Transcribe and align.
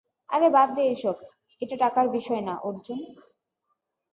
আরে 0.29 0.47
বাদ 0.49 0.69
দে 0.75 0.81
এইসব, 0.81 1.15
এটা 1.61 1.75
টাকার 1.77 2.05
বিষয় 2.09 2.41
না, 2.41 2.53
অর্জুন। 2.63 2.99